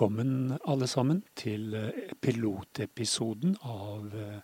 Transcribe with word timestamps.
Velkommen 0.00 0.54
alle 0.64 0.86
sammen 0.88 1.18
til 1.36 1.74
eh, 1.76 2.12
pilotepisoden 2.24 3.50
av 3.68 4.14
eh, 4.16 4.38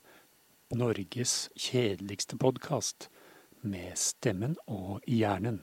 Norges 0.77 1.49
kjedeligste 1.57 2.37
podkast 2.37 3.07
med 3.65 3.97
Stemmen 3.97 4.59
og 4.69 5.01
Hjernen. 5.09 5.63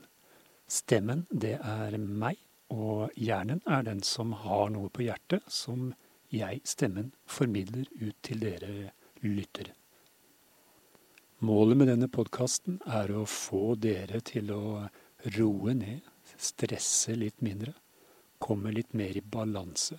Stemmen, 0.65 1.27
det 1.29 1.59
er 1.59 1.99
meg, 2.01 2.41
og 2.73 3.13
hjernen 3.13 3.61
er 3.69 3.85
den 3.85 4.01
som 4.01 4.33
har 4.47 4.73
noe 4.73 4.89
på 4.89 5.05
hjertet 5.05 5.45
som 5.45 5.91
jeg, 6.33 6.63
stemmen, 6.65 7.13
formidler 7.29 7.85
ut 8.01 8.17
til 8.25 8.41
dere 8.47 8.95
lyttere. 9.21 9.77
Målet 11.45 11.83
med 11.83 11.93
denne 11.93 12.09
podkasten 12.09 12.81
er 12.89 13.13
å 13.13 13.27
få 13.29 13.75
dere 13.77 14.25
til 14.25 14.49
å 14.57 14.65
roe 15.37 15.77
ned, 15.77 16.01
stresse 16.33 17.13
litt 17.13 17.45
mindre 17.45 17.77
kommer 18.43 18.75
litt 18.75 18.93
mer 18.97 19.17
i 19.17 19.23
balanse, 19.23 19.97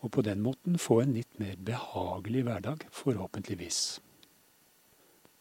og 0.00 0.12
på 0.14 0.24
den 0.26 0.42
måten 0.44 0.78
få 0.80 1.02
en 1.02 1.16
litt 1.16 1.40
mer 1.42 1.56
behagelig 1.70 2.44
hverdag, 2.48 2.86
forhåpentligvis. 2.94 3.80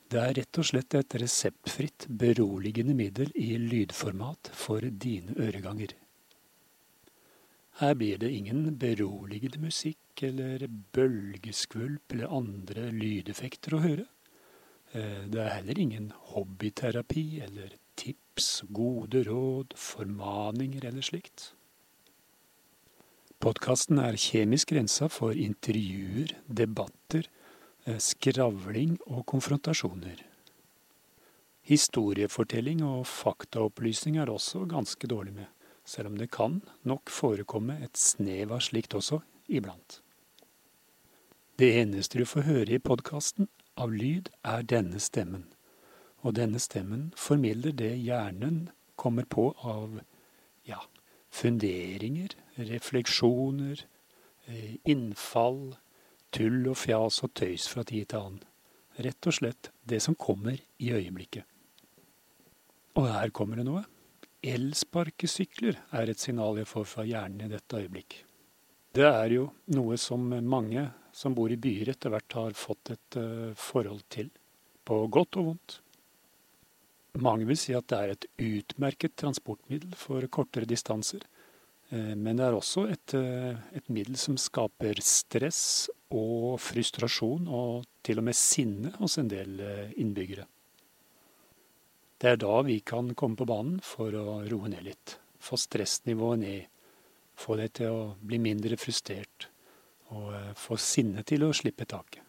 Det 0.07 0.19
er 0.23 0.35
rett 0.37 0.59
og 0.61 0.67
slett 0.69 0.95
et 0.95 1.15
reseptfritt, 1.19 2.05
beroligende 2.07 2.93
middel 2.95 3.31
i 3.35 3.57
lydformat 3.59 4.51
for 4.55 4.83
dine 5.05 5.35
øreganger. 5.35 5.91
Her 7.77 7.93
blir 7.93 8.17
det 8.17 8.31
ingen 8.33 8.77
beroligende 8.79 9.59
musikk 9.61 10.23
eller 10.25 10.63
bølgeskvulp 10.95 12.15
eller 12.15 12.31
andre 12.39 12.87
lydeffekter 12.95 13.75
å 13.77 13.81
høre. 13.83 14.07
Eh, 14.95 15.27
det 15.29 15.43
er 15.43 15.53
heller 15.59 15.83
ingen 15.83 16.07
hobbyterapi 16.31 17.25
eller 17.45 17.75
tips, 17.99 18.63
gode 18.73 19.21
råd, 19.27 19.75
formaninger 19.77 20.87
eller 20.89 21.05
slikt. 21.05 21.51
Podkasten 23.47 24.01
er 24.03 24.17
kjemisk 24.19 24.73
rensa 24.75 25.07
for 25.07 25.37
intervjuer, 25.39 26.33
debatter, 26.51 27.29
eh, 27.85 27.95
skravling 27.95 28.97
og 29.07 29.21
konfrontasjoner. 29.25 30.19
Historiefortelling 31.61 32.81
og 32.83 33.05
faktaopplysning 33.07 34.17
er 34.17 34.25
også 34.25 34.65
ganske 34.67 35.07
dårlig 35.07 35.33
med, 35.33 35.45
selv 35.85 36.07
om 36.07 36.17
det 36.17 36.29
kan 36.31 36.61
nok 36.83 37.09
forekomme 37.09 37.79
et 37.81 37.95
snev 37.95 38.51
av 38.51 38.59
slikt 38.59 38.91
også 38.99 39.21
iblant. 39.47 40.01
Det 41.55 41.71
eneste 41.85 42.19
du 42.19 42.25
får 42.25 42.41
høre 42.41 42.75
i 42.75 42.83
podkasten 42.83 43.47
av 43.77 43.93
lyd, 43.93 44.27
er 44.43 44.61
denne 44.63 44.99
stemmen, 44.99 45.47
og 46.21 46.35
denne 46.35 46.59
stemmen 46.59 47.13
formidler 47.15 47.71
det 47.71 47.95
hjernen 47.95 48.71
kommer 48.97 49.23
på 49.23 49.53
av, 49.63 50.01
ja, 50.65 50.83
funderinger, 51.37 52.33
refleksjoner, 52.57 53.83
eh, 54.47 54.77
innfall, 54.89 55.75
tull 56.33 56.65
og 56.67 56.77
fjas 56.77 57.21
og 57.23 57.33
tøys 57.37 57.67
fra 57.71 57.83
tid 57.87 58.09
til 58.11 58.23
annen. 58.23 58.43
Rett 58.97 59.29
og 59.29 59.35
slett 59.37 59.69
det 59.85 60.01
som 60.01 60.17
kommer 60.17 60.57
i 60.81 60.89
øyeblikket. 60.91 61.45
Og 62.97 63.05
her 63.13 63.29
kommer 63.29 63.59
det 63.59 63.67
noe. 63.67 63.83
Elsparkesykler 64.41 65.77
er 65.93 66.09
et 66.09 66.21
signal 66.21 66.57
jeg 66.57 66.69
får 66.69 66.87
fra 66.89 67.05
hjernen 67.05 67.45
i 67.45 67.51
dette 67.51 67.77
øyeblikk. 67.77 68.23
Det 68.97 69.05
er 69.05 69.29
jo 69.35 69.51
noe 69.75 69.97
som 70.01 70.23
mange 70.41 70.87
som 71.13 71.35
bor 71.37 71.51
i 71.53 71.59
byer 71.61 71.91
etter 71.93 72.13
hvert 72.13 72.37
har 72.37 72.57
fått 72.57 72.93
et 72.95 73.17
uh, 73.21 73.53
forhold 73.53 74.01
til, 74.13 74.31
på 74.85 75.03
godt 75.13 75.37
og 75.37 75.51
vondt. 75.51 75.77
Mange 77.17 77.47
vil 77.49 77.57
si 77.57 77.73
at 77.73 77.87
det 77.89 77.97
er 77.97 78.13
et 78.13 78.25
utmerket 78.37 79.15
transportmiddel 79.17 79.95
for 79.97 80.25
kortere 80.29 80.69
distanser. 80.69 81.23
Eh, 81.89 82.13
men 82.15 82.37
det 82.37 82.45
er 82.45 82.57
også 82.57 82.85
et, 82.91 83.13
eh, 83.15 83.55
et, 83.79 83.89
middel 83.89 84.17
som 84.19 84.37
skaper 84.37 84.99
stress 85.01 85.89
og 86.11 86.59
frustrasjon, 86.59 87.47
og 87.47 87.87
til 88.03 88.19
og 88.19 88.27
med 88.27 88.35
sinne 88.35 88.93
hos 88.99 89.17
en 89.17 89.31
del 89.31 89.59
eh, 89.63 89.95
innbyggere. 89.97 90.45
Det 92.17 92.31
er 92.33 92.39
da 92.41 92.61
vi 92.65 92.79
kan 92.81 93.13
komme 93.15 93.37
på 93.37 93.47
banen 93.47 93.79
for 93.81 94.13
å 94.13 94.41
roe 94.49 94.69
ned 94.73 94.83
litt. 94.83 95.17
Få 95.39 95.57
stressnivået 95.57 96.39
ned. 96.41 96.63
Få 97.37 97.55
det 97.57 97.73
til 97.77 97.93
å 97.93 98.05
bli 98.19 98.39
mindre 98.41 98.77
frustrert. 98.81 99.49
Og 100.17 100.55
få 100.57 100.79
sinnet 100.81 101.27
til 101.29 101.45
å 101.45 101.53
slippe 101.53 101.85
taket. 101.85 102.26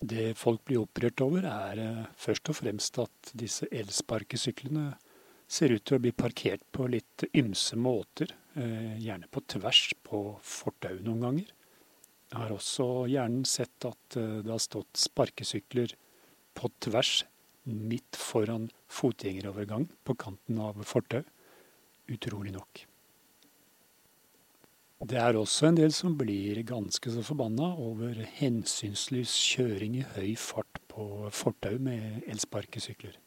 Det 0.00 0.34
folk 0.36 0.64
blir 0.68 0.82
opprørt 0.82 1.22
over, 1.24 1.46
er 1.48 1.80
eh, 1.80 2.06
først 2.20 2.50
og 2.52 2.58
fremst 2.58 2.98
at 3.00 3.30
disse 3.32 3.68
elsparkesyklene 3.72 4.90
ser 5.48 5.72
ut 5.72 5.84
til 5.86 5.96
å 5.96 6.02
bli 6.02 6.12
parkert 6.12 6.64
på 6.74 6.88
litt 6.90 7.24
ymse 7.32 7.78
måter, 7.80 8.34
eh, 8.58 8.98
gjerne 9.00 9.30
på 9.32 9.40
tvers 9.48 9.94
på 10.04 10.20
fortau 10.44 10.98
noen 11.00 11.22
ganger. 11.24 11.54
Jeg 12.26 12.42
har 12.42 12.52
også 12.52 12.88
gjerne 13.08 13.46
sett 13.48 13.86
at 13.88 14.18
eh, 14.20 14.42
det 14.44 14.52
har 14.52 14.62
stått 14.62 15.00
sparkesykler 15.00 15.94
på 16.56 16.70
tvers 16.84 17.22
midt 17.66 18.18
foran 18.20 18.68
fotgjengerovergang 18.92 19.88
på 20.04 20.18
kanten 20.18 20.60
av 20.62 20.82
fortau. 20.86 21.24
Utrolig 22.12 22.52
nok. 22.54 22.84
Det 24.96 25.18
er 25.20 25.36
også 25.36 25.68
en 25.68 25.76
del 25.76 25.92
som 25.92 26.14
blir 26.16 26.62
ganske 26.64 27.10
så 27.12 27.20
forbanna 27.20 27.66
over 27.84 28.16
hensynsløs 28.38 29.34
kjøring 29.52 29.98
i 30.00 30.06
høy 30.14 30.30
fart 30.40 30.80
på 30.88 31.28
fortau 31.36 31.76
med 31.84 32.24
elsparkesykler. 32.24 33.18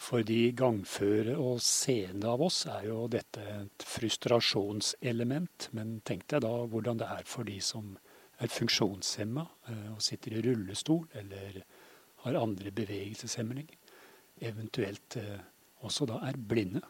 For 0.00 0.24
de 0.26 0.50
gangføre 0.56 1.36
og 1.38 1.60
seende 1.62 2.26
av 2.26 2.42
oss 2.42 2.64
er 2.66 2.88
jo 2.88 3.04
dette 3.12 3.44
et 3.54 3.86
frustrasjonselement. 3.86 5.68
Men 5.76 6.00
tenk 6.02 6.26
deg 6.32 6.42
da 6.42 6.54
hvordan 6.72 6.98
det 6.98 7.10
er 7.14 7.26
for 7.28 7.46
de 7.46 7.60
som 7.62 7.92
er 8.40 8.50
funksjonshemma 8.50 9.44
eh, 9.70 9.88
og 9.92 10.02
sitter 10.02 10.34
i 10.34 10.42
rullestol 10.42 11.04
eller 11.20 11.60
har 12.24 12.40
andre 12.40 12.72
bevegelseshemninger. 12.74 13.76
Eventuelt 14.40 15.20
eh, 15.20 15.36
også 15.86 16.08
da 16.10 16.18
er 16.26 16.40
blinde. 16.50 16.82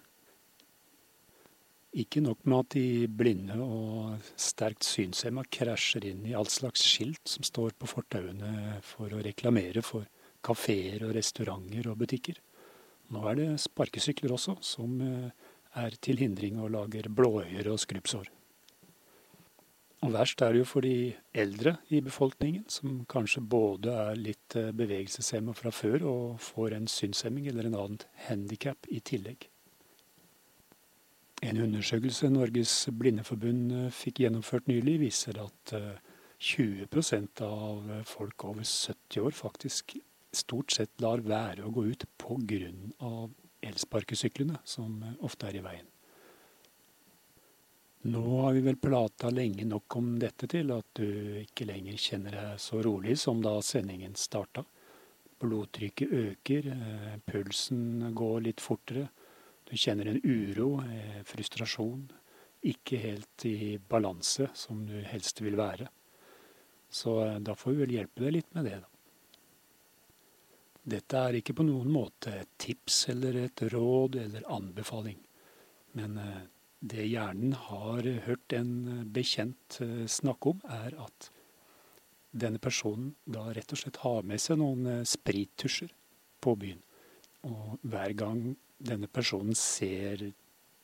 Ikke 1.90 2.20
nok 2.22 2.44
med 2.46 2.58
at 2.60 2.74
de 2.76 3.08
blinde 3.10 3.56
og 3.58 4.28
sterkt 4.38 4.86
synshemma 4.86 5.42
krasjer 5.50 6.06
inn 6.12 6.22
i 6.28 6.36
all 6.38 6.46
slags 6.46 6.84
skilt 6.86 7.32
som 7.32 7.42
står 7.46 7.74
på 7.74 7.88
fortauene 7.90 8.78
for 8.86 9.10
å 9.10 9.22
reklamere 9.24 9.82
for 9.82 10.06
kafeer 10.46 11.02
og 11.08 11.16
restauranter 11.16 11.90
og 11.90 11.98
butikker. 12.04 12.38
Nå 13.10 13.24
er 13.26 13.40
det 13.40 13.48
sparkesykler 13.64 14.36
også, 14.36 14.54
som 14.62 15.00
eh, 15.02 15.48
er 15.82 15.96
til 16.02 16.22
hindring 16.22 16.60
og 16.62 16.70
lager 16.76 17.10
blåøyer 17.10 17.66
og 17.72 17.82
skrubbsår. 17.82 18.30
Og 20.00 20.14
verst 20.14 20.40
er 20.40 20.54
det 20.54 20.62
jo 20.62 20.68
for 20.68 20.86
de 20.86 21.12
eldre 21.36 21.74
i 21.92 21.98
befolkningen, 22.00 22.64
som 22.72 23.02
kanskje 23.10 23.42
både 23.42 23.92
er 24.06 24.20
litt 24.30 24.56
eh, 24.56 24.70
bevegelseshemma 24.72 25.58
fra 25.58 25.74
før 25.74 26.06
og 26.06 26.26
får 26.44 26.78
en 26.78 26.86
synshemming 26.88 27.50
eller 27.50 27.66
en 27.66 27.80
annen 27.82 28.04
handikap 28.30 28.86
i 28.88 29.02
tillegg. 29.02 29.50
En 31.40 31.56
undersøkelse 31.56 32.28
Norges 32.28 32.72
Blindeforbund 32.92 33.72
eh, 33.72 33.92
fikk 33.96 34.20
gjennomført 34.20 34.66
nylig, 34.68 34.98
viser 35.00 35.38
at 35.40 35.72
20 35.72 36.84
eh, 36.84 37.44
av 37.46 37.86
folk 38.08 38.44
over 38.44 38.66
70 38.66 39.22
år 39.24 39.36
faktisk 39.36 39.94
stort 40.36 40.74
sett 40.76 41.00
lar 41.00 41.24
være 41.24 41.64
å 41.64 41.72
gå 41.72 41.86
ut 41.88 42.04
pga. 42.20 42.72
elsparkesyklene, 43.60 44.60
som 44.64 45.00
eh, 45.02 45.16
ofte 45.24 45.48
er 45.48 45.56
i 45.56 45.64
veien. 45.64 45.88
Nå 48.12 48.20
har 48.42 48.52
vi 48.56 48.60
vel 48.64 48.76
prata 48.80 49.30
lenge 49.32 49.64
nok 49.64 49.96
om 49.96 50.12
dette 50.20 50.46
til 50.48 50.70
at 50.72 50.92
du 50.96 51.40
ikke 51.40 51.66
lenger 51.68 51.96
kjenner 52.00 52.36
deg 52.36 52.60
så 52.60 52.80
rolig 52.84 53.16
som 53.20 53.40
da 53.44 53.58
sendingen 53.64 54.14
starta. 54.16 54.64
Blodtrykket 55.40 56.12
øker, 56.12 56.70
pulsen 57.28 58.12
går 58.16 58.40
litt 58.44 58.60
fortere. 58.60 59.08
Du 59.70 59.76
kjenner 59.78 60.08
en 60.10 60.20
uro, 60.24 60.80
eh, 60.82 61.22
frustrasjon, 61.22 62.08
ikke 62.66 62.98
helt 62.98 63.44
i 63.46 63.78
balanse 63.78 64.48
som 64.54 64.82
du 64.86 64.96
helst 65.06 65.40
vil 65.40 65.54
være. 65.54 65.86
Så 66.90 67.12
eh, 67.22 67.36
da 67.38 67.54
får 67.54 67.76
vi 67.76 67.82
vel 67.84 67.92
hjelpe 67.94 68.24
deg 68.24 68.34
litt 68.34 68.56
med 68.56 68.66
det, 68.66 68.80
da. 68.82 68.88
Dette 70.90 71.20
er 71.22 71.36
ikke 71.38 71.54
på 71.54 71.66
noen 71.68 71.90
måte 71.92 72.32
et 72.34 72.50
tips 72.58 73.04
eller 73.12 73.36
et 73.44 73.62
råd 73.70 74.16
eller 74.24 74.48
anbefaling. 74.50 75.20
Men 76.00 76.18
eh, 76.18 76.40
det 76.80 77.06
hjernen 77.06 77.52
har 77.68 78.08
hørt 78.24 78.56
en 78.56 79.04
bekjent 79.14 79.76
snakke 80.08 80.54
om, 80.54 80.64
er 80.64 80.96
at 80.98 81.28
denne 82.32 82.58
personen 82.58 83.12
da 83.28 83.44
rett 83.54 83.70
og 83.76 83.82
slett 83.82 84.00
har 84.02 84.26
med 84.26 84.40
seg 84.40 84.58
noen 84.58 85.04
sprittusjer 85.06 85.92
på 86.40 86.56
byen. 86.58 86.80
Og 87.46 87.84
hver 87.84 88.16
gang 88.16 88.42
denne 88.80 89.08
personen 89.12 89.56
ser 89.58 90.30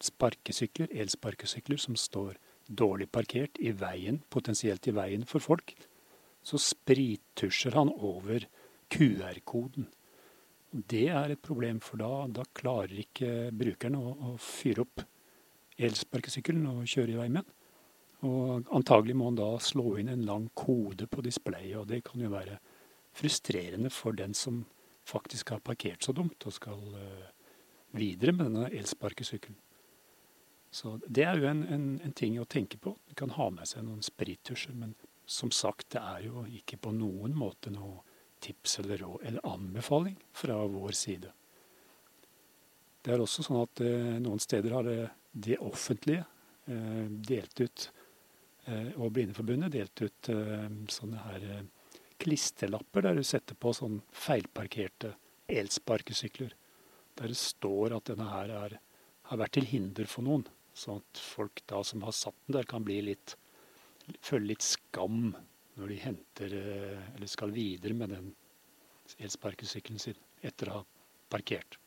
sparkesykler, 0.05 0.93
elsparkesykler, 0.93 1.81
som 1.81 1.97
står 1.97 2.37
dårlig 2.67 3.09
parkert 3.13 3.59
i 3.63 3.73
veien, 3.73 4.21
potensielt 4.31 4.87
i 4.89 4.95
veien 4.97 5.25
for 5.29 5.43
folk, 5.43 5.73
så 6.47 6.61
sprittusjer 6.61 7.75
han 7.79 7.91
over 7.95 8.47
QR-koden. 8.93 9.89
Det 10.71 11.07
er 11.09 11.33
et 11.33 11.43
problem, 11.43 11.81
for 11.81 12.01
da, 12.03 12.27
da 12.29 12.45
klarer 12.55 13.01
ikke 13.01 13.51
brukeren 13.57 13.97
å, 13.99 14.13
å, 14.13 14.33
fyre 14.43 14.85
opp 14.85 15.05
elsparkesykkelen 15.77 16.67
og 16.71 16.91
kjøre 16.91 17.15
i 17.15 17.21
vei 17.21 17.29
med 17.31 17.47
den. 17.47 17.53
Og 18.27 18.71
antagelig 18.75 19.15
må 19.17 19.31
han 19.31 19.39
da 19.39 19.49
slå 19.63 19.97
inn 20.01 20.11
en 20.11 20.25
lang 20.27 20.49
kode 20.57 21.07
på 21.11 21.23
displayet, 21.25 21.77
og 21.81 21.89
det 21.91 22.03
kan 22.07 22.21
jo 22.21 22.33
være 22.33 22.59
frustrerende 23.17 23.93
for 23.93 24.17
den 24.17 24.35
som 24.37 24.65
faktisk 25.07 25.55
har 25.55 25.63
parkert 25.65 26.05
så 26.05 26.13
dumt 26.17 26.43
og 26.49 26.55
skal 26.57 26.81
uh, 26.97 27.29
videre 27.97 28.35
med 28.37 28.51
denne 28.51 28.71
elsparkesykkelen. 28.71 29.59
Så 30.77 30.97
det 31.07 31.25
er 31.25 31.39
jo 31.41 31.49
en, 31.49 31.63
en, 31.73 31.87
en, 32.05 32.13
ting 32.13 32.37
å 32.41 32.45
tenke 32.45 32.79
på. 32.83 32.93
Du 33.09 33.15
kan 33.17 33.33
ha 33.37 33.49
med 33.55 33.69
seg 33.69 33.87
noen 33.87 34.03
sprittusjer, 34.05 34.75
men 34.77 34.93
som 35.27 35.51
sagt, 35.55 35.89
det 35.95 36.03
er 36.03 36.27
jo 36.27 36.45
ikke 36.59 36.79
på 36.83 36.93
noen 36.95 37.35
måte 37.39 37.73
noe 37.73 38.03
tips 38.45 38.81
eller 38.83 39.01
råd 39.01 39.25
eller 39.25 39.47
anbefaling 39.49 40.19
fra 40.37 40.59
vår 40.71 40.97
side. 40.99 41.33
Det 43.03 43.15
er 43.15 43.23
også 43.23 43.47
sånn 43.47 43.63
at 43.63 43.81
eh, 43.87 44.17
noen 44.21 44.43
steder 44.43 44.75
har 44.77 44.85
det, 44.87 44.99
det 45.33 45.57
offentlige 45.63 46.27
eh, 46.67 47.07
delt 47.31 47.63
ut 47.63 47.89
Eh, 48.67 48.93
og 48.99 49.13
Blindeforbundet 49.15 49.75
delt 49.77 50.03
ut 50.03 50.29
eh, 50.33 50.69
sånne 50.91 51.23
her 51.29 51.45
eh, 51.55 52.01
klisterlapper 52.23 53.05
der 53.07 53.19
du 53.19 53.27
setter 53.27 53.59
på 53.59 53.71
sånn 53.77 54.01
feilparkerte 54.11 55.13
elsparkesykler. 55.47 56.55
Der 57.17 57.33
det 57.33 57.39
står 57.41 57.97
at 57.97 58.11
denne 58.11 58.29
her 58.31 58.53
er, 58.53 58.79
har 59.31 59.41
vært 59.41 59.57
til 59.57 59.69
hinder 59.69 60.09
for 60.11 60.27
noen. 60.27 60.45
Sånn 60.77 61.01
at 61.01 61.21
folk 61.23 61.63
da 61.71 61.81
som 61.87 62.05
har 62.05 62.15
satt 62.17 62.37
den 62.47 62.59
der, 62.59 62.69
kan 62.69 62.85
bli 62.85 63.01
litt, 63.07 63.37
føle 64.21 64.53
litt 64.53 64.65
skam 64.65 65.33
når 65.77 65.93
de 65.93 66.03
henter 66.03 66.53
eller 66.59 67.29
skal 67.29 67.53
videre 67.53 67.97
med 67.97 68.13
den 68.13 68.31
elsparkesykkelen 69.23 70.01
sin 70.03 70.21
etter 70.45 70.71
å 70.71 70.79
ha 70.79 70.87
parkert. 71.33 71.79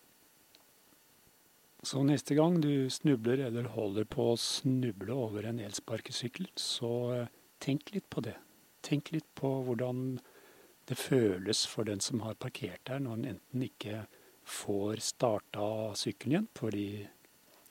Så 1.84 2.02
neste 2.04 2.36
gang 2.36 2.60
du 2.62 2.90
snubler 2.92 3.46
eller 3.46 3.70
holder 3.72 4.08
på 4.10 4.34
å 4.34 4.40
snuble 4.40 5.16
over 5.16 5.48
en 5.48 5.62
elsparkesykkel, 5.64 6.50
så 6.60 6.92
eh, 7.16 7.30
tenk 7.64 7.94
litt 7.96 8.10
på 8.12 8.24
det. 8.26 8.36
Tenk 8.84 9.14
litt 9.16 9.28
på 9.40 9.52
hvordan 9.68 10.18
det 10.90 10.98
føles 11.00 11.64
for 11.70 11.88
den 11.88 12.04
som 12.04 12.26
har 12.26 12.36
parkert 12.36 12.84
der, 12.90 13.00
når 13.00 13.16
han 13.16 13.30
enten 13.32 13.64
ikke 13.64 14.02
får 14.50 15.04
starta 15.06 15.66
sykkelen 16.00 16.36
igjen 16.36 16.50
fordi 16.58 16.88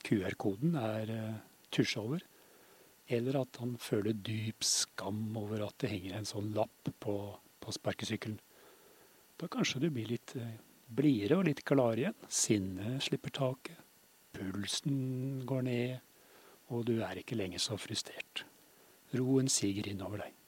QR-koden 0.05 0.77
er 0.79 1.11
uh, 1.11 1.39
tusja 1.73 2.01
over, 2.01 2.23
eller 3.09 3.41
at 3.41 3.59
han 3.61 3.75
føler 3.81 4.15
dyp 4.15 4.63
skam 4.65 5.35
over 5.37 5.65
at 5.65 5.77
det 5.83 5.91
henger 5.91 6.17
en 6.17 6.29
sånn 6.29 6.53
lapp 6.55 6.91
på, 7.03 7.15
på 7.59 7.75
sparkesykkelen. 7.75 8.39
Da 9.39 9.49
kanskje 9.51 9.83
du 9.83 9.89
blir 9.93 10.09
litt 10.13 10.35
uh, 10.39 10.55
blidere 10.89 11.39
og 11.39 11.47
litt 11.49 11.65
gladere 11.67 12.07
igjen. 12.07 12.19
Sinnet 12.31 13.05
slipper 13.09 13.35
taket 13.35 13.85
pulsen 14.39 15.43
går 15.49 15.65
ned, 15.67 15.95
og 16.69 16.85
du 16.87 16.99
er 17.03 17.19
ikke 17.19 17.37
lenger 17.37 17.61
så 17.61 17.77
frustrert. 17.81 18.45
Roen 19.17 19.49
siger 19.51 19.89
innover 19.89 20.23
deg. 20.23 20.38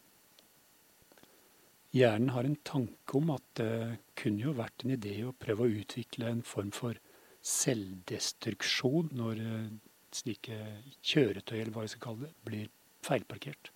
Hjernen 1.91 2.31
har 2.31 2.47
en 2.47 2.59
tanke 2.63 3.17
om 3.19 3.33
at 3.33 3.43
det 3.59 3.71
kunne 4.19 4.45
jo 4.45 4.53
vært 4.55 4.85
en 4.85 4.93
idé 4.95 5.17
å 5.27 5.35
prøve 5.35 5.65
å 5.65 5.79
utvikle 5.81 6.29
en 6.31 6.43
form 6.47 6.71
for 6.75 6.99
selvdestruksjon 7.43 9.11
når 9.17 9.41
eh, 9.43 9.73
slike 10.15 10.59
kjøretøy, 11.03 11.57
eller 11.57 11.73
hva 11.75 11.83
vi 11.83 11.91
skal 11.91 12.03
kalle 12.05 12.29
det, 12.29 12.33
blir 12.47 12.71
feilparkert. 13.03 13.73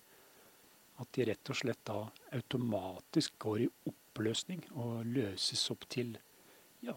At 1.02 1.12
de 1.12 1.26
rett 1.28 1.52
og 1.52 1.60
slett 1.60 1.82
da 1.84 1.98
automatisk 2.38 3.36
går 3.44 3.66
i 3.66 3.70
oppløsning 3.90 4.64
og 4.72 5.04
løses 5.10 5.66
opp 5.74 5.84
til 5.92 6.16
ja, 6.86 6.96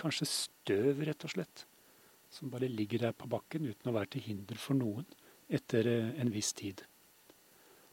kanskje 0.00 0.26
støv, 0.30 1.04
rett 1.06 1.28
og 1.28 1.36
slett 1.36 1.66
som 2.30 2.50
bare 2.50 2.68
ligger 2.68 3.06
der 3.06 3.14
på 3.14 3.28
bakken 3.30 3.68
uten 3.68 3.90
å 3.90 3.94
være 3.96 4.16
til 4.16 4.26
hinder 4.26 4.58
for 4.60 4.78
noen 4.78 5.06
etter 5.46 5.86
eh, 5.86 6.12
en 6.20 6.32
viss 6.34 6.52
tid. 6.58 6.82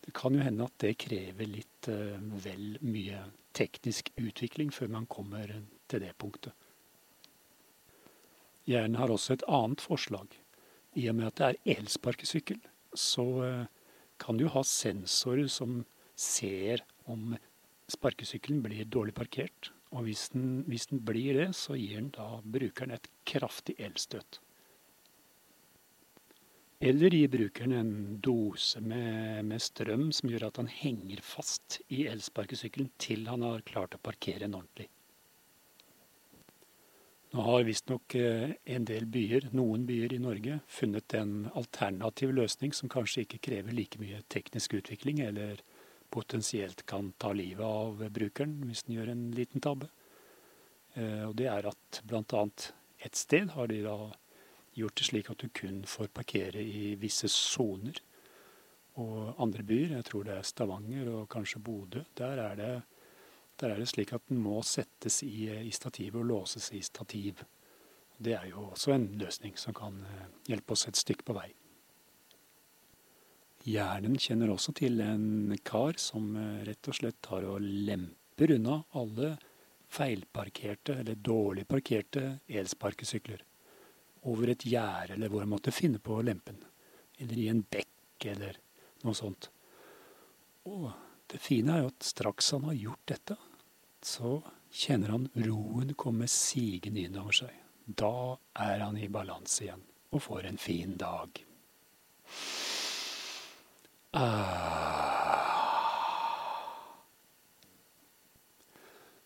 Det 0.03 0.13
kan 0.17 0.35
jo 0.35 0.43
hende 0.43 0.67
at 0.67 0.75
det 0.83 0.97
krever 0.99 1.47
litt 1.47 1.89
uh, 1.91 2.19
vel 2.43 2.77
mye 2.83 3.21
teknisk 3.55 4.11
utvikling 4.19 4.73
før 4.73 4.91
man 4.95 5.07
kommer 5.07 5.51
til 5.91 6.03
det 6.03 6.11
punktet. 6.19 6.51
Hjernen 8.67 8.99
har 8.99 9.11
også 9.11 9.37
et 9.37 9.47
annet 9.51 9.83
forslag. 9.83 10.27
I 10.95 11.07
og 11.09 11.17
med 11.17 11.29
at 11.31 11.39
det 11.39 11.47
er 11.49 11.79
elsparkesykkel, 11.79 12.59
så 12.95 13.25
uh, 13.43 13.65
kan 14.21 14.39
du 14.39 14.47
ha 14.51 14.63
sensorer 14.67 15.49
som 15.51 15.81
ser 16.19 16.83
om 17.09 17.33
sparkesykkelen 17.91 18.61
blir 18.63 18.87
dårlig 18.87 19.15
parkert, 19.17 19.71
og 19.93 20.07
hvis 20.07 20.29
den, 20.33 20.63
hvis 20.69 20.87
den 20.89 21.03
blir 21.05 21.37
det, 21.37 21.49
så 21.57 21.77
gir 21.77 21.99
den 21.99 22.13
da 22.15 22.39
brukeren 22.41 22.95
et 22.95 23.09
kraftig 23.29 23.75
elstøt. 23.81 24.39
Eller 26.83 27.13
gi 27.15 27.27
brukeren 27.31 27.71
en 27.71 27.91
dose 28.19 28.81
med, 28.83 29.45
med, 29.47 29.61
strøm 29.63 30.09
som 30.11 30.27
gjør 30.27 30.49
at 30.49 30.57
han 30.59 30.67
henger 30.67 31.21
fast 31.23 31.77
i 31.87 32.01
elsparkesykkelen 32.11 32.89
til 32.99 33.29
han 33.31 33.45
har 33.45 33.63
klart 33.63 33.95
å 33.95 34.01
parkere 34.03 34.43
den 34.43 34.57
ordentlig. 34.57 34.89
Nå 37.31 37.45
har 37.47 37.63
visstnok 37.63 38.15
eh, 38.19 38.51
en 38.75 38.87
del 38.89 39.07
byer, 39.09 39.47
noen 39.55 39.85
byer 39.87 40.11
i 40.13 40.19
Norge, 40.21 40.57
funnet 40.67 41.15
en 41.17 41.47
alternativ 41.55 42.33
løsning 42.35 42.75
som 42.75 42.91
kanskje 42.91 43.23
ikke 43.23 43.39
krever 43.47 43.73
like 43.73 44.01
mye 44.01 44.19
teknisk 44.35 44.75
utvikling, 44.81 45.21
eller 45.23 45.63
potensielt 46.11 46.83
kan 46.85 47.13
ta 47.17 47.31
livet 47.33 47.63
av 47.63 48.03
brukeren 48.13 48.59
hvis 48.67 48.83
den 48.89 48.97
gjør 48.97 49.13
en 49.15 49.23
liten 49.39 49.63
tabbe. 49.63 49.87
Eh, 50.99 51.23
og 51.29 51.37
det 51.39 51.47
er 51.47 51.71
at 51.71 52.03
bl.a. 52.11 52.43
et 53.07 53.23
sted 53.23 53.55
har 53.55 53.71
de 53.71 53.79
da 53.87 53.97
gjort 54.77 54.97
det 54.97 55.07
slik 55.07 55.29
at 55.31 55.43
du 55.43 55.49
kun 55.53 55.83
får 55.87 56.11
parkere 56.15 56.61
i 56.61 56.93
visse 56.99 57.29
soner. 57.31 57.99
Og 59.01 59.33
andre 59.41 59.63
byer, 59.65 59.95
jeg 59.97 60.05
tror 60.09 60.27
det 60.27 60.35
er 60.37 60.45
Stavanger 60.45 61.09
og 61.09 61.29
kanskje 61.33 61.61
Bodø, 61.63 62.03
der 62.17 62.41
er 62.43 62.55
det, 62.59 62.73
der 63.61 63.73
er 63.73 63.81
det 63.81 63.89
slik 63.89 64.13
at 64.13 64.25
den 64.29 64.41
må 64.43 64.61
settes 64.65 65.23
i, 65.25 65.49
i 65.49 65.71
stativet 65.73 66.21
og 66.21 66.29
låses 66.29 66.69
i 66.73 66.81
stativ. 66.85 67.41
Det 68.17 68.35
er 68.37 68.45
jo 68.51 68.69
også 68.69 68.93
en 68.93 69.07
løsning 69.17 69.57
som 69.57 69.73
kan 69.73 69.97
eh, 70.05 70.27
hjelpe 70.51 70.75
oss 70.75 70.87
et 70.87 70.99
stykke 70.99 71.25
på 71.25 71.35
vei. 71.37 71.49
Hjernen 73.65 74.19
kjenner 74.19 74.51
også 74.53 74.75
til 74.77 75.01
en 75.01 75.55
kar 75.65 75.97
som 76.01 76.35
eh, 76.37 76.61
rett 76.67 76.91
og 76.91 76.99
slett 76.99 77.17
tar 77.25 77.47
og 77.49 77.63
lemper 77.63 78.53
unna 78.59 78.83
alle 78.99 79.33
feilparkerte 79.93 80.99
eller 81.01 81.17
dårlig 81.17 81.65
parkerte 81.69 82.27
elsparkesykler 82.47 83.41
over 84.29 84.53
et 84.53 84.65
gjerde 84.67 85.17
eller 85.17 85.31
hvor 85.31 85.43
han 85.43 85.51
måtte 85.51 85.73
finne 85.75 85.99
på 86.03 86.19
lempen. 86.25 86.59
Eller 87.17 87.39
i 87.39 87.47
en 87.51 87.63
bekk 87.63 88.27
eller 88.33 88.59
noe 89.03 89.17
sånt. 89.17 89.49
Og 90.69 90.89
det 91.31 91.41
fine 91.43 91.75
er 91.75 91.83
jo 91.83 91.91
at 91.91 92.07
straks 92.07 92.51
han 92.55 92.67
har 92.69 92.77
gjort 92.77 93.07
dette, 93.11 93.37
så 94.03 94.37
kjenner 94.73 95.15
han 95.15 95.29
roen 95.45 95.93
komme 95.99 96.27
sigende 96.31 97.03
innover 97.07 97.43
seg. 97.43 97.57
Da 97.85 98.37
er 98.63 98.85
han 98.85 98.99
i 98.99 99.11
balanse 99.11 99.65
igjen 99.65 99.83
og 100.13 100.21
får 100.23 100.47
en 100.49 100.61
fin 100.61 100.95
dag. 100.99 101.43
Ah. 104.13 105.12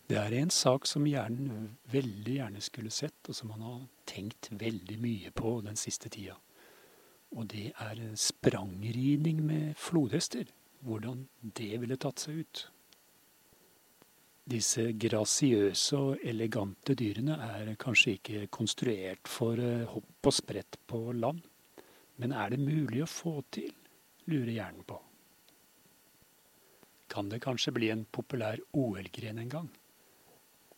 Det 0.08 0.16
er 0.16 0.32
en 0.38 0.50
sak 0.50 0.86
som 0.88 1.04
hjernen 1.04 1.74
veldig 1.92 2.38
gjerne 2.38 2.62
skulle 2.64 2.92
sett, 2.94 3.28
og 3.28 3.36
som 3.36 3.50
han 3.52 3.64
har 3.66 3.80
tenkt 4.08 4.48
veldig 4.56 4.96
mye 5.02 5.32
på 5.36 5.58
den 5.66 5.76
siste 5.76 6.08
tida. 6.08 6.38
Og 7.36 7.50
det 7.52 7.74
er 7.76 8.00
sprangridning 8.16 9.42
med 9.44 9.76
flodhester. 9.76 10.48
Hvordan 10.80 11.26
det 11.42 11.80
ville 11.82 11.98
tatt 12.00 12.22
seg 12.22 12.38
ut. 12.40 12.60
Disse 14.48 14.86
grasiøse 14.96 15.98
og 15.98 16.22
elegante 16.24 16.94
dyrene 16.96 17.36
er 17.44 17.74
kanskje 17.76 18.14
ikke 18.16 18.46
konstruert 18.54 19.28
for 19.28 19.60
eh, 19.60 19.84
hopp 19.90 20.30
og 20.30 20.32
sprett 20.32 20.78
på 20.88 21.02
land. 21.12 21.42
Men 22.16 22.32
er 22.32 22.54
det 22.54 22.62
mulig 22.62 23.02
å 23.04 23.10
få 23.10 23.42
til? 23.52 23.74
lurer 24.28 24.52
hjernen 24.52 24.84
på. 24.84 24.96
Kan 27.08 27.30
det 27.32 27.40
kanskje 27.40 27.72
bli 27.72 27.88
en 27.92 28.04
populær 28.12 28.60
OL-gren 28.76 29.40
en 29.40 29.52
gang? 29.52 29.68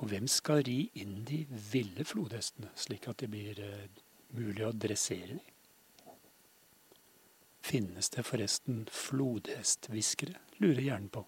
Og 0.00 0.08
hvem 0.08 0.28
skal 0.32 0.62
ri 0.64 0.78
inn 0.96 1.24
de 1.28 1.42
ville 1.72 2.04
flodhestene, 2.08 2.70
slik 2.78 3.08
at 3.10 3.20
det 3.20 3.28
blir 3.32 3.58
eh, 3.60 3.88
mulig 4.36 4.64
å 4.64 4.72
dressere 4.72 5.34
dem? 5.36 5.42
Finnes 7.60 8.08
det 8.10 8.24
forresten 8.24 8.86
flodhesthviskere, 8.90 10.40
lurer 10.58 10.80
hjernen 10.86 11.10
på. 11.12 11.26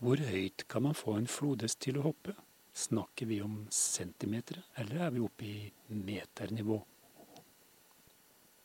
Hvor 0.00 0.22
høyt 0.30 0.64
kan 0.70 0.86
man 0.86 0.96
få 0.96 1.18
en 1.18 1.28
flodhest 1.28 1.82
til 1.84 1.98
å 2.00 2.06
hoppe? 2.06 2.32
Snakker 2.72 3.26
vi 3.28 3.40
om 3.44 3.66
centimeter, 3.74 4.62
eller 4.78 5.02
er 5.04 5.10
vi 5.12 5.24
oppe 5.26 5.44
i 5.44 5.96
meternivå? 5.98 6.78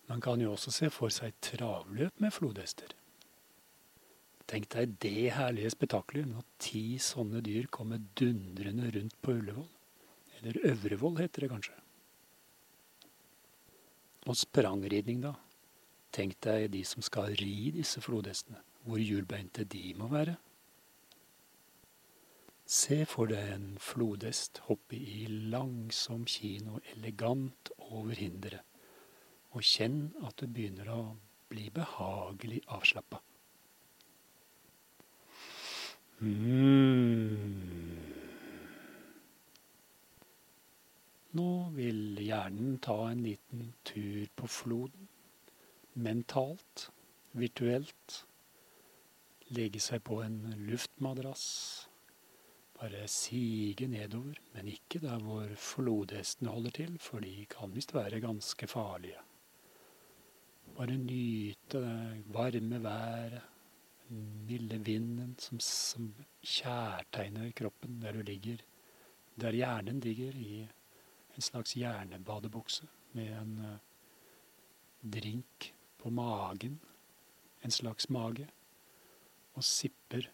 Man 0.08 0.22
kan 0.22 0.40
jo 0.40 0.54
også 0.54 0.72
se 0.72 0.92
for 0.94 1.12
seg 1.12 1.34
travløp 1.44 2.22
med 2.22 2.32
flodhester. 2.32 2.94
Tenk 4.46 4.68
deg 4.76 4.98
det 5.02 5.32
herlige 5.34 5.72
spetakkelet 5.74 6.30
når 6.30 6.46
ti 6.62 7.00
sånne 7.02 7.42
dyr 7.46 7.66
kommer 7.74 8.04
dundrende 8.20 8.92
rundt 8.94 9.18
på 9.26 9.34
Ullevål. 9.40 9.72
Eller 10.38 10.60
Øvrevoll 10.72 11.18
heter 11.24 11.46
det 11.46 11.50
kanskje. 11.50 11.78
Og 14.26 14.38
sprangridning, 14.38 15.24
da. 15.26 15.34
Tenk 16.14 16.38
deg 16.46 16.70
de 16.74 16.84
som 16.86 17.04
skal 17.06 17.34
ri 17.42 17.72
disse 17.74 18.02
flodhestene. 18.02 18.62
Hvor 18.86 19.02
hjulbeinte 19.02 19.66
de 19.66 19.94
må 19.98 20.12
være. 20.12 20.36
Se 22.66 23.04
for 23.06 23.30
deg 23.30 23.52
en 23.54 23.68
flodhest 23.82 24.62
hoppe 24.66 24.98
i 24.98 25.26
langsom 25.54 26.24
kino 26.30 26.80
elegant 26.96 27.70
over 27.78 28.18
hinderet, 28.18 28.64
og 29.54 29.62
kjenn 29.62 30.08
at 30.26 30.42
du 30.42 30.50
begynner 30.50 30.90
å 30.90 31.02
bli 31.50 31.70
behagelig 31.74 32.64
avslappa. 32.74 33.22
Mm. 36.20 37.96
Nå 41.36 41.48
vil 41.76 42.22
hjernen 42.24 42.78
ta 42.80 42.96
en 43.10 43.26
liten 43.26 43.74
tur 43.84 44.30
på 44.40 44.48
floden. 44.48 45.10
Mentalt, 46.00 46.90
virtuelt. 47.36 48.22
Legge 49.52 49.82
seg 49.84 50.06
på 50.08 50.22
en 50.24 50.40
luftmadrass. 50.70 51.44
Bare 52.80 53.08
sige 53.12 53.88
nedover, 53.88 54.40
men 54.54 54.68
ikke 54.72 55.00
der 55.04 55.20
hvor 55.20 55.52
flodhestene 55.56 56.50
holder 56.50 56.72
til, 56.80 56.96
for 57.00 57.20
de 57.20 57.46
kan 57.52 57.76
visst 57.76 57.94
være 57.96 58.20
ganske 58.24 58.68
farlige. 58.68 59.20
Bare 60.76 60.98
nyte 60.98 61.80
det 61.80 62.24
varme 62.36 62.84
været, 62.84 63.42
milde 64.10 64.78
vinden 64.86 65.36
som, 65.40 65.60
som 65.60 66.12
kjærtegner 66.46 67.52
kroppen 67.58 68.00
der 68.04 68.14
du 68.14 68.22
ligger, 68.26 68.62
der 69.36 69.58
hjernen 69.58 70.00
ligger 70.04 70.38
i 70.38 70.68
en 71.36 71.42
slags 71.42 71.76
hjernebadebukse 71.76 72.88
med 73.18 73.32
en 73.34 73.58
uh, 73.60 73.78
drink 75.02 75.74
på 75.98 76.12
magen, 76.14 76.80
en 77.62 77.72
slags 77.72 78.10
mage, 78.10 78.48
og 79.56 79.64
sipper 79.64 80.30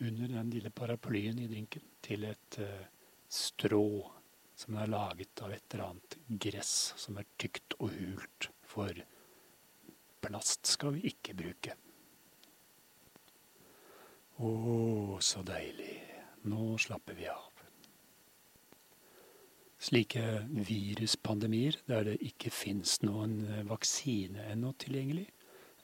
under 0.00 0.28
den 0.28 0.50
lille 0.50 0.70
paraplyen 0.70 1.38
i 1.42 1.48
drinken 1.50 1.84
til 2.02 2.26
et 2.28 2.60
uh, 2.62 2.84
strå 3.28 3.86
som 4.56 4.76
er 4.80 4.88
laget 4.88 5.42
av 5.44 5.52
et 5.52 5.74
eller 5.74 5.90
annet 5.90 6.18
gress 6.46 6.76
som 6.96 7.18
er 7.20 7.28
tykt 7.36 7.76
og 7.78 7.92
hult, 7.92 8.48
for 8.64 9.04
plast 10.24 10.66
skal 10.72 10.96
vi 10.96 11.10
ikke 11.12 11.36
bruke. 11.36 11.76
Å, 14.36 15.16
så 15.20 15.40
deilig. 15.46 15.94
Nå 16.46 16.76
slapper 16.78 17.16
vi 17.16 17.28
av. 17.32 17.56
Slike 19.86 20.42
viruspandemier 20.50 21.78
der 21.88 22.04
det 22.08 22.16
ikke 22.24 22.50
fins 22.52 22.98
noen 23.04 23.38
vaksine 23.68 24.48
ennå 24.52 24.72
tilgjengelig, 24.82 25.28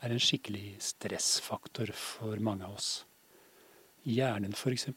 er 0.03 0.13
en 0.13 0.23
skikkelig 0.23 0.75
stressfaktor 0.83 1.93
for 1.97 2.41
mange 2.43 2.67
av 2.67 2.77
oss. 2.81 2.91
Hjernen 4.03 4.57
f.eks. 4.57 4.89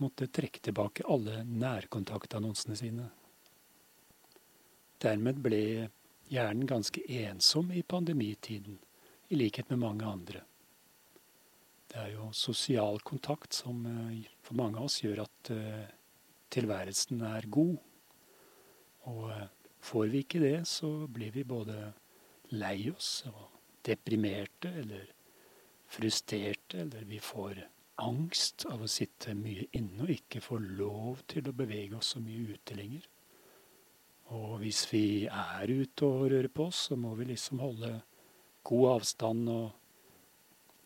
måtte 0.00 0.30
trekke 0.32 0.62
tilbake 0.64 1.04
alle 1.06 1.42
nærkontaktannonsene 1.44 2.78
sine. 2.78 3.08
Dermed 4.98 5.42
ble 5.44 5.62
hjernen 6.32 6.66
ganske 6.66 7.04
ensom 7.20 7.70
i 7.70 7.82
pandemitiden, 7.82 8.78
i 9.28 9.36
likhet 9.36 9.68
med 9.70 9.84
mange 9.84 10.08
andre. 10.08 10.46
Det 11.88 12.00
er 12.02 12.10
jo 12.12 12.28
sosial 12.36 13.00
kontakt 13.00 13.56
som 13.56 13.84
eh, 13.88 14.26
for 14.44 14.58
mange 14.60 14.76
av 14.76 14.88
oss 14.90 15.00
gjør 15.00 15.22
at 15.24 15.52
eh, 15.54 15.86
tilværelsen 16.52 17.22
er 17.24 17.48
god. 17.48 17.78
Og 19.08 19.22
eh, 19.32 19.46
får 19.80 20.10
vi 20.12 20.22
ikke 20.24 20.42
det, 20.42 20.58
så 20.68 20.90
blir 21.08 21.32
vi 21.32 21.46
både 21.48 21.78
lei 22.52 22.90
oss 22.92 23.22
og 23.30 23.56
deprimerte 23.88 24.72
eller 24.82 25.08
frustrerte, 25.88 26.84
eller 26.84 27.08
vi 27.08 27.20
får 27.24 27.62
angst 28.04 28.66
av 28.68 28.84
å 28.84 28.90
sitte 28.90 29.32
mye 29.34 29.66
inne 29.78 30.04
og 30.04 30.12
ikke 30.12 30.42
få 30.44 30.60
lov 30.60 31.24
til 31.30 31.48
å 31.48 31.56
bevege 31.56 31.96
oss 31.98 32.12
så 32.14 32.22
mye 32.22 32.52
ute 32.52 32.76
lenger. 32.78 33.08
Og 34.36 34.58
hvis 34.60 34.84
vi 34.92 35.24
er 35.24 35.72
ute 35.72 36.04
og 36.04 36.28
rører 36.28 36.50
på 36.52 36.68
oss, 36.68 36.84
så 36.90 36.98
må 37.00 37.14
vi 37.16 37.30
liksom 37.30 37.62
holde 37.64 37.94
god 38.68 38.90
avstand 38.98 39.48
og 39.48 39.70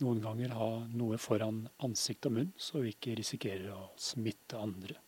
noen 0.02 0.20
ganger 0.22 0.56
ha 0.58 0.68
noe 0.98 1.18
foran 1.22 1.62
ansikt 1.86 2.28
og 2.28 2.36
munn, 2.36 2.52
så 2.58 2.82
vi 2.82 2.92
ikke 2.96 3.16
risikerer 3.20 3.70
å 3.72 3.92
smitte 4.00 4.58
andre, 4.58 4.98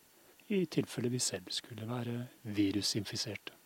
i 0.55 0.65
tilfelle 0.71 1.11
vi 1.13 1.21
selv 1.23 1.51
skulle 1.55 1.89
være 1.89 2.17
virusinfiserte. 2.57 3.59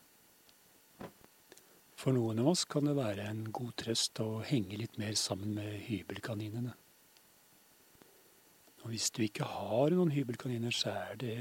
For 1.98 2.14
noen 2.14 2.38
av 2.38 2.52
oss 2.52 2.62
kan 2.70 2.86
det 2.86 2.94
være 2.94 3.24
en 3.26 3.40
god 3.50 3.72
trøst 3.82 4.20
å 4.22 4.38
henge 4.46 4.78
litt 4.78 5.00
mer 5.02 5.16
sammen 5.18 5.56
med 5.56 5.80
hybelkaninene. 5.88 6.74
Og 8.84 8.92
hvis 8.92 9.08
du 9.10 9.24
ikke 9.24 9.48
har 9.50 9.90
noen 9.90 10.12
hybelkaniner, 10.14 10.70
så 10.70 10.94
er 10.94 11.18
det 11.18 11.38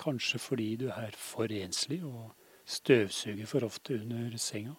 kanskje 0.00 0.40
fordi 0.40 0.70
du 0.80 0.86
er 0.88 1.12
for 1.12 1.52
enslig 1.52 2.00
og 2.08 2.32
støvsuger 2.68 3.48
for 3.50 3.66
ofte 3.68 3.98
under 4.00 4.36
senga. 4.40 4.74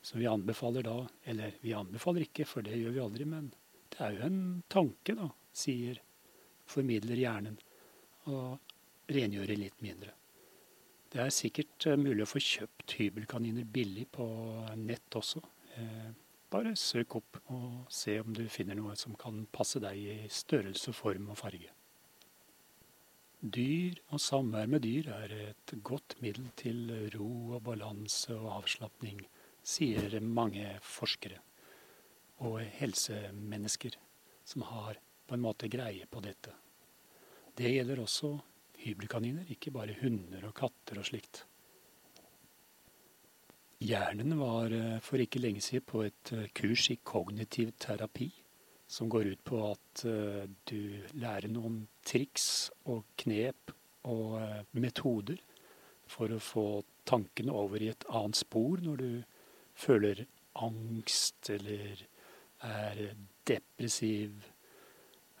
Så 0.00 0.16
vi 0.16 0.28
anbefaler 0.30 0.88
da, 0.88 0.96
eller 1.28 1.58
vi 1.60 1.76
anbefaler 1.76 2.24
ikke, 2.24 2.46
for 2.48 2.64
det 2.64 2.78
gjør 2.80 2.96
vi 2.96 3.04
aldri, 3.04 3.28
men 3.28 3.50
det 3.90 4.00
er 4.06 4.16
jo 4.16 4.26
en 4.26 4.40
tanke, 4.70 5.16
da, 5.18 5.28
sier, 5.52 6.00
formidler 6.70 7.18
hjernen, 7.18 7.58
og 8.30 8.58
rengjøre 9.10 9.56
litt 9.58 9.80
mindre. 9.82 10.14
Det 11.10 11.18
er 11.24 11.32
sikkert 11.34 11.88
eh, 11.90 11.98
mulig 11.98 12.22
å 12.22 12.30
få 12.30 12.42
kjøpt 12.44 12.94
hybelkaniner 13.00 13.66
billig 13.66 14.06
på 14.14 14.26
nett 14.78 15.18
også. 15.18 15.42
Eh, 15.74 16.12
bare 16.50 16.76
søk 16.78 17.16
opp 17.18 17.40
og 17.54 17.90
se 17.94 18.16
om 18.22 18.30
du 18.34 18.44
finner 18.50 18.78
noe 18.78 18.94
som 18.98 19.16
kan 19.18 19.42
passe 19.50 19.82
deg 19.82 19.98
i 19.98 20.16
størrelse, 20.30 20.94
form 20.94 21.32
og 21.32 21.40
farge. 21.42 21.74
Dyr 23.40 23.98
og 24.12 24.20
samvær 24.22 24.70
med 24.70 24.84
dyr 24.84 25.10
er 25.16 25.36
et 25.48 25.74
godt 25.82 26.18
middel 26.22 26.50
til 26.60 26.90
ro 27.14 27.30
og 27.56 27.62
balanse 27.70 28.36
og 28.36 28.50
avslapning, 28.60 29.22
sier 29.64 30.18
mange 30.22 30.76
forskere 30.84 31.40
og 32.46 32.60
helsemennesker 32.80 33.96
som 34.44 34.64
har 34.68 34.98
på 35.26 35.36
en 35.36 35.44
måte 35.44 35.68
greie 35.70 36.06
på 36.10 36.22
dette. 36.24 36.54
Det 37.56 37.70
gjelder 37.70 38.00
også 38.02 38.32
hybelkaniner, 38.80 39.48
ikke 39.52 39.72
bare 39.74 39.96
hunder 40.00 40.46
og 40.48 40.56
katter 40.56 41.00
og 41.00 41.06
slikt. 41.06 41.44
Hjernen 43.80 44.36
var 44.40 44.72
eh, 44.76 44.98
for 45.04 45.20
ikke 45.22 45.40
lenge 45.40 45.62
siden 45.64 45.86
på 45.88 46.02
et 46.04 46.32
eh, 46.36 46.48
kurs 46.56 46.90
i 46.92 46.98
kognitiv 47.04 47.72
terapi 47.80 48.28
som 48.90 49.08
går 49.08 49.30
ut 49.32 49.42
på 49.46 49.58
at 49.68 50.02
uh, 50.02 50.42
du 50.66 51.06
lærer 51.14 51.46
noen 51.46 51.84
triks 52.02 52.72
og 52.90 53.04
knep 53.22 53.70
og 54.10 54.34
metoder 54.74 55.38
for 56.10 56.34
å 56.34 56.40
få 56.42 56.64
tankene 57.06 57.54
over 57.54 57.78
i 57.78 57.92
et 57.92 58.06
annet 58.10 58.40
spor 58.40 58.82
når 58.82 58.98
du 58.98 59.12
føler 59.78 60.24
angst 60.58 61.52
eller 61.54 62.02
er 62.66 63.02
depressiv, 63.48 64.42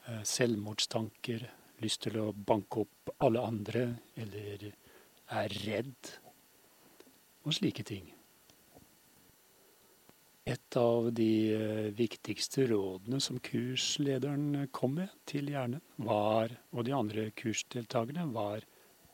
uh, 0.08 0.22
selvmordstanker, 0.26 1.48
lyst 1.80 2.04
til 2.04 2.18
å 2.20 2.30
banke 2.32 2.84
opp 2.84 3.12
alle 3.24 3.42
andre 3.44 3.84
eller 4.20 4.70
er 5.30 5.60
redd 5.64 6.10
og 7.46 7.54
slike 7.56 7.84
ting. 7.88 8.10
Et 10.50 10.76
av 10.80 11.10
de 11.14 11.32
eh, 11.52 11.88
viktigste 11.94 12.64
rådene 12.70 13.20
som 13.22 13.38
kurslederen 13.44 14.66
kom 14.74 14.96
med 14.98 15.12
til 15.28 15.50
hjernen, 15.52 15.82
var, 16.00 16.50
og 16.72 16.86
de 16.88 16.94
andre 16.96 17.28
kursdeltakerne, 17.36 18.24
var 18.34 18.64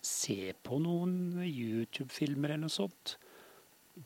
se 0.06 0.54
på 0.64 0.78
noen 0.80 1.42
YouTube-filmer 1.42 2.54
eller 2.54 2.68
noe 2.68 2.72
sånt. 2.72 3.16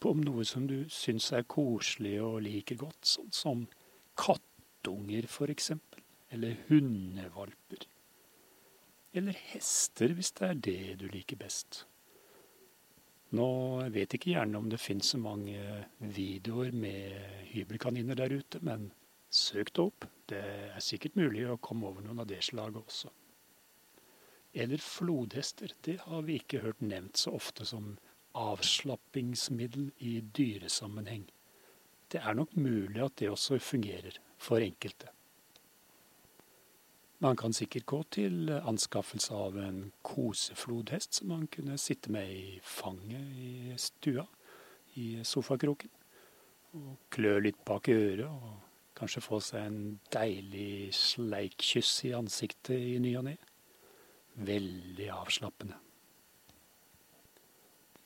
Om 0.01 0.25
noe 0.25 0.47
som 0.49 0.67
du 0.71 0.89
syns 0.91 1.29
er 1.37 1.47
koselig 1.51 2.17
og 2.25 2.41
liker 2.47 2.81
godt, 2.81 3.05
sånn 3.07 3.31
som 3.35 3.67
kattunger 4.21 5.29
f.eks. 5.29 5.73
Eller 6.31 6.59
hundevalper. 6.69 7.87
Eller 9.13 9.39
hester, 9.51 10.13
hvis 10.15 10.31
det 10.39 10.47
er 10.47 10.61
det 10.67 10.83
du 11.01 11.09
liker 11.11 11.41
best. 11.41 11.85
Nå 13.35 13.47
vet 13.95 14.15
ikke 14.15 14.33
gjerne 14.33 14.59
om 14.59 14.69
det 14.71 14.81
finnes 14.83 15.13
så 15.13 15.19
mange 15.23 15.59
videoer 15.99 16.75
med 16.75 17.15
hybelkaniner 17.53 18.19
der 18.19 18.35
ute, 18.35 18.61
men 18.67 18.91
søk 19.31 19.73
det 19.75 19.85
opp. 19.85 20.07
Det 20.31 20.41
er 20.75 20.83
sikkert 20.83 21.19
mulig 21.19 21.47
å 21.47 21.59
komme 21.63 21.91
over 21.91 22.03
noen 22.07 22.23
av 22.23 22.31
det 22.31 22.43
slaget 22.47 22.81
også. 22.83 23.11
Eller 24.55 24.83
flodhester. 24.83 25.75
Det 25.83 26.01
har 26.03 26.25
vi 26.27 26.41
ikke 26.41 26.63
hørt 26.65 26.83
nevnt 26.83 27.23
så 27.23 27.37
ofte 27.39 27.67
som 27.67 27.93
avslappingsmiddel 28.39 29.93
i 30.07 30.19
dyresammenheng. 30.23 31.29
Det 32.11 32.21
er 32.21 32.35
nok 32.35 32.57
mulig 32.57 33.03
at 33.05 33.17
det 33.19 33.31
også 33.31 33.59
fungerer 33.63 34.19
for 34.39 34.59
enkelte. 34.59 35.09
Man 37.21 37.37
kan 37.37 37.53
sikkert 37.53 37.87
gå 37.87 38.03
til 38.17 38.49
anskaffelse 38.49 39.35
av 39.37 39.59
en 39.61 39.93
koseflodhest 40.03 41.19
som 41.19 41.29
man 41.35 41.47
kunne 41.53 41.77
sitte 41.79 42.11
med 42.13 42.31
i 42.33 42.61
fanget 42.65 43.37
i 43.37 43.75
stua. 43.77 44.27
i 44.99 45.21
sofakroken 45.23 45.91
og 46.75 46.97
klø 47.15 47.37
litt 47.39 47.61
bak 47.65 47.89
øret 47.89 48.27
og 48.27 48.57
kanskje 48.99 49.23
få 49.23 49.39
seg 49.41 49.69
en 49.69 50.01
deilig 50.11 50.91
sleikkyss 50.97 51.93
i 52.09 52.11
ansiktet 52.19 52.75
i 52.75 52.99
ny 52.99 53.15
og 53.21 53.29
ne. 53.29 53.37
Veldig 54.35 55.07
avslappende. 55.15 55.79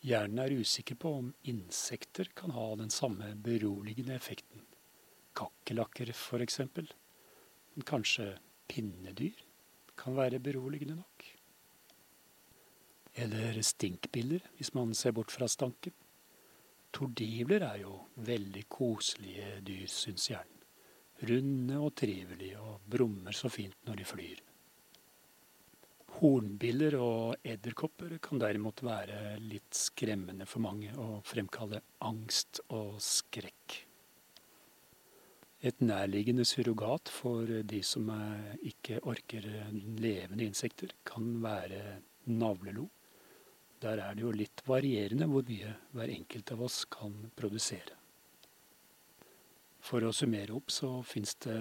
Hjernen 0.04 0.42
er 0.42 0.52
usikker 0.61 0.99
på 1.00 1.14
om 1.16 1.30
insekter 1.49 2.28
kan 2.37 2.52
ha 2.52 2.66
den 2.76 2.90
samme 2.92 3.30
beroligende 3.40 4.12
effekten. 4.18 4.61
Kakerlakker, 5.32 6.12
eksempel. 6.44 6.90
Men 7.73 7.87
kanskje 7.88 8.34
pinnedyr 8.68 9.40
kan 9.96 10.16
være 10.18 10.42
beroligende 10.44 10.99
nok? 10.99 11.25
Eller 13.14 13.62
stinkbiller, 13.62 14.44
hvis 14.58 14.75
man 14.75 14.92
ser 14.94 15.16
bort 15.16 15.32
fra 15.32 15.49
stanken. 15.49 15.94
Tordivler 16.92 17.64
er 17.64 17.80
jo 17.87 17.96
veldig 18.28 18.68
koselige 18.68 19.61
dyr, 19.64 19.87
syns 19.88 20.28
hjernen. 20.28 20.61
Runde 21.25 21.78
og 21.80 21.94
trivelige 21.96 22.61
og 22.61 22.84
brummer 22.90 23.32
så 23.32 23.49
fint 23.49 23.78
når 23.88 24.02
de 24.02 24.12
flyr. 24.12 24.42
Hornbiller 26.14 26.94
og 27.00 27.42
edderkopper 27.42 28.12
kan 28.23 28.38
derimot 28.38 28.85
være 28.87 29.35
litt 29.42 29.75
skremmende 29.75 30.47
for 30.47 30.62
mange 30.62 30.92
og 31.00 31.25
fremkalle 31.26 31.80
angst 32.06 32.61
og 32.68 33.00
skrekk. 33.02 33.80
Et 35.64 35.80
nærliggende 35.80 36.44
surrogat 36.44 37.09
for 37.09 37.49
de 37.49 37.80
som 37.83 38.11
ikke 38.62 39.00
orker 39.09 39.49
levende 39.99 40.44
insekter, 40.44 40.92
kan 41.09 41.40
være 41.42 41.99
navlelo. 42.30 42.87
Der 43.83 43.99
er 44.00 44.14
det 44.14 44.23
jo 44.23 44.33
litt 44.33 44.62
varierende 44.68 45.26
hvor 45.28 45.44
mye 45.49 45.73
hver 45.97 46.12
enkelt 46.14 46.52
av 46.54 46.62
oss 46.68 46.85
kan 46.85 47.16
produsere. 47.37 47.97
For 49.85 50.04
å 50.04 50.14
summere 50.16 50.54
opp 50.56 50.71
så 50.73 51.02
fins 51.04 51.35
det 51.44 51.59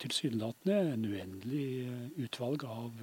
tilsynelatende 0.00 0.94
en 0.94 1.08
uendelig 1.10 1.66
utvalg 2.24 2.64
av 2.64 3.02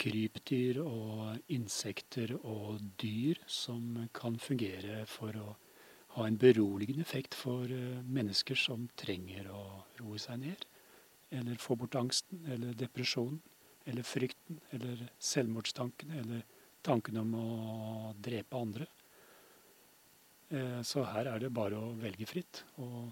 krypdyr 0.00 0.80
og 0.82 1.52
insekter 1.52 2.34
og 2.38 2.82
dyr 3.00 3.40
som 3.50 4.08
kan 4.16 4.38
fungere 4.42 5.04
for 5.10 5.38
å 5.40 5.54
ha 6.16 6.26
en 6.26 6.38
beroligende 6.40 7.04
effekt 7.04 7.36
for 7.36 7.68
mennesker 8.04 8.56
som 8.56 8.86
trenger 8.96 9.50
å 9.52 9.64
roe 10.00 10.20
seg 10.20 10.40
ned, 10.44 10.64
eller 11.36 11.60
få 11.60 11.76
bort 11.76 11.98
angsten 11.98 12.46
eller 12.48 12.76
depresjonen 12.78 13.40
eller 13.86 14.06
frykten 14.06 14.60
eller 14.74 15.02
selvmordstankene 15.22 16.20
eller 16.22 16.46
tanken 16.86 17.20
om 17.20 17.34
å 17.38 17.48
drepe 18.22 18.58
andre. 18.58 18.86
Eh, 20.48 20.80
så 20.86 21.04
her 21.10 21.30
er 21.32 21.42
det 21.42 21.54
bare 21.54 21.78
å 21.78 21.94
velge 21.98 22.26
fritt. 22.30 22.62
Og 22.82 23.10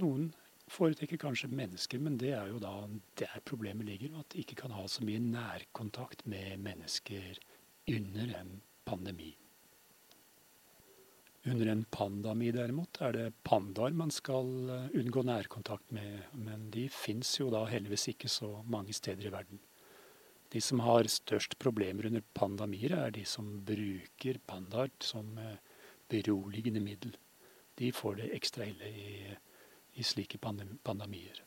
noen 0.00 0.30
foretrekker 0.70 1.20
kanskje 1.20 1.50
mennesker, 1.52 2.00
men 2.02 2.18
det 2.20 2.32
er 2.36 2.50
jo 2.52 2.60
da 2.62 2.74
der 3.18 3.42
problemet 3.46 3.88
ligger. 3.88 4.20
At 4.20 4.32
de 4.32 4.44
ikke 4.44 4.58
kan 4.62 4.74
ha 4.76 4.86
så 4.88 5.04
mye 5.06 5.22
nærkontakt 5.22 6.26
med 6.30 6.58
mennesker 6.62 7.40
under 7.90 8.34
en 8.40 8.60
pandemi. 8.86 9.32
Under 11.48 11.70
en 11.72 11.86
pandemi 11.88 12.50
derimot 12.52 13.00
er 13.00 13.14
det 13.16 13.26
pandaer 13.48 13.94
man 13.96 14.10
skal 14.12 14.50
eh, 14.68 14.90
unngå 15.00 15.22
nærkontakt 15.24 15.92
med, 15.96 16.26
men 16.36 16.68
de 16.74 16.84
fins 16.92 17.38
jo 17.38 17.48
da 17.54 17.64
heldigvis 17.70 18.10
ikke 18.12 18.28
så 18.28 18.58
mange 18.68 18.92
steder 18.92 19.30
i 19.30 19.32
verden. 19.32 19.62
De 20.52 20.60
som 20.60 20.82
har 20.84 21.08
størst 21.08 21.56
problemer 21.62 22.10
under 22.10 22.24
pandemier, 22.34 22.92
er 22.92 23.14
de 23.14 23.24
som 23.24 23.48
bruker 23.64 24.40
pandaer 24.50 24.92
som 25.00 25.32
eh, 25.40 25.56
beroligende 26.12 26.82
middel. 26.84 27.16
De 27.78 27.88
får 27.94 28.20
det 28.20 28.32
ekstra 28.36 28.66
ille 28.68 28.90
i, 28.92 29.10
i 30.00 30.04
slike 30.06 30.40
pandemier. 30.40 31.42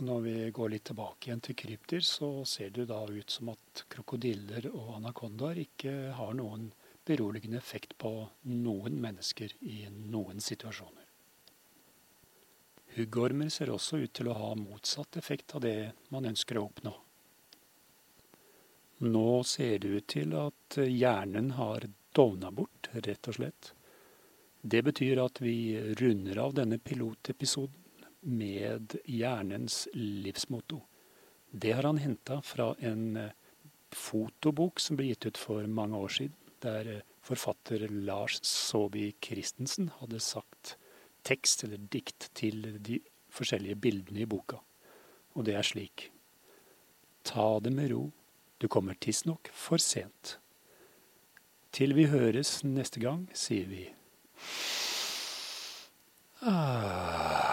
Når 0.00 0.20
vi 0.24 0.34
går 0.56 0.70
litt 0.72 0.86
tilbake 0.88 1.28
igjen 1.28 1.42
til 1.44 1.56
krypdyr, 1.60 2.00
så 2.00 2.30
ser 2.48 2.70
det 2.72 2.86
da 2.88 3.02
ut 3.04 3.30
som 3.30 3.50
at 3.52 3.82
krokodiller 3.92 4.70
og 4.72 4.94
anakondaer 4.96 5.60
ikke 5.66 5.92
har 6.16 6.32
noen 6.38 6.70
beroligende 7.04 7.60
effekt 7.60 7.98
på 8.00 8.14
noen 8.48 8.96
mennesker 9.02 9.52
i 9.60 9.82
noen 9.92 10.40
situasjoner. 10.40 11.04
Huggormer 12.96 13.52
ser 13.52 13.70
også 13.70 14.00
ut 14.00 14.14
til 14.16 14.30
å 14.30 14.38
ha 14.38 14.54
motsatt 14.58 15.20
effekt 15.20 15.54
av 15.54 15.66
det 15.66 15.92
man 16.14 16.26
ønsker 16.32 16.58
å 16.58 16.64
oppnå. 16.70 16.94
Nå 19.04 19.28
ser 19.48 19.78
det 19.84 19.92
ut 19.92 20.08
til 20.16 20.32
at 20.36 20.80
hjernen 20.80 21.52
har 21.60 21.86
dovna 22.16 22.50
bort, 22.50 22.88
rett 22.92 23.28
og 23.30 23.36
slett. 23.36 23.70
Det 24.60 24.82
betyr 24.84 25.22
at 25.22 25.40
vi 25.40 25.78
runder 25.96 26.38
av 26.38 26.54
denne 26.54 26.78
pilotepisoden 26.78 27.76
med 28.20 28.96
hjernens 29.08 29.86
livsmotto. 29.94 30.82
Det 31.50 31.72
har 31.72 31.86
han 31.88 31.98
henta 31.98 32.42
fra 32.44 32.74
en 32.78 33.16
eh, 33.16 33.32
fotobok 33.90 34.80
som 34.80 34.98
ble 34.98 35.08
gitt 35.10 35.26
ut 35.26 35.40
for 35.40 35.64
mange 35.66 35.96
år 35.96 36.12
siden, 36.12 36.36
der 36.60 36.90
eh, 36.92 37.06
forfatter 37.24 37.86
Lars 37.88 38.36
Saabye 38.44 39.16
Christensen 39.24 39.88
hadde 39.98 40.20
sagt 40.20 40.76
tekst 41.24 41.64
eller 41.64 41.80
dikt 41.92 42.28
til 42.36 42.62
de 42.84 43.00
forskjellige 43.32 43.80
bildene 43.80 44.24
i 44.24 44.28
boka. 44.28 44.60
Og 45.36 45.46
det 45.48 45.56
er 45.56 45.64
slik. 45.64 46.10
Ta 47.24 47.56
det 47.64 47.72
med 47.72 47.94
ro. 47.94 48.10
Du 48.60 48.68
kommer 48.68 48.94
tidsnok 49.00 49.48
for 49.56 49.80
sent. 49.80 50.36
Til 51.72 51.96
vi 51.96 52.10
høres 52.12 52.60
neste 52.66 53.00
gang, 53.00 53.24
sier 53.32 53.68
vi 53.70 53.86
Ah. 56.42 57.49